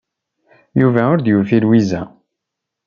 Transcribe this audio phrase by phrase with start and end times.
[0.79, 2.01] Yuba ur d-yufi Lwiza.